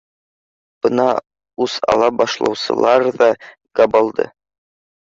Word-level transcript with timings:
Бына 0.85 1.05
үс 1.67 1.77
ала 1.95 2.09
башлаусылар 2.23 3.07
ҙа 3.21 3.31
габылды 3.83 4.31